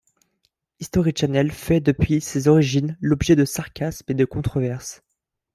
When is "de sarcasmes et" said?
3.35-4.15